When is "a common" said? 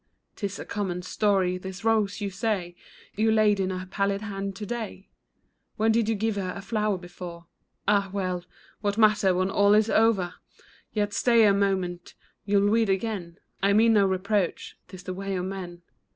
0.57-1.03